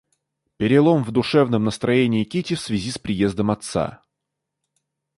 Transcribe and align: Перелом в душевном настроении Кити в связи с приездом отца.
Перелом 0.57 1.03
в 1.03 1.11
душевном 1.11 1.65
настроении 1.65 2.23
Кити 2.23 2.55
в 2.55 2.59
связи 2.59 2.89
с 2.89 2.97
приездом 2.97 3.51
отца. 3.51 4.01